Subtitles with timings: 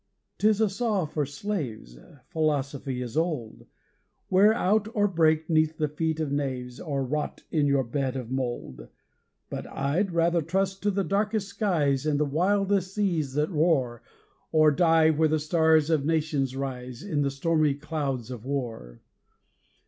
[0.39, 1.95] 'tis a saw for slaves
[2.27, 3.67] Philosophy false as old
[4.31, 8.31] Wear out or break 'neath the feet of knaves, Or rot in your bed of
[8.31, 8.87] mould!
[9.51, 14.01] But I'D rather trust to the darkest skies And the wildest seas that roar,
[14.51, 19.01] Or die, where the stars of Nations rise, In the stormy clouds of war.